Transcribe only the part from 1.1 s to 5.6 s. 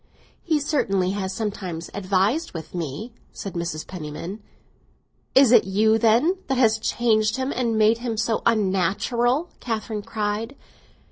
has sometimes advised with me," said Mrs. Penniman. "Is